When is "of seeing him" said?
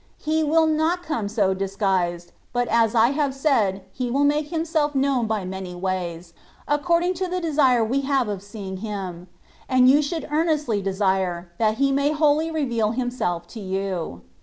8.27-9.27